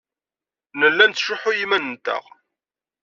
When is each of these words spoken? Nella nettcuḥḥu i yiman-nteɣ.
Nella 0.79 1.05
nettcuḥḥu 1.05 1.49
i 1.51 1.57
yiman-nteɣ. 1.59 2.23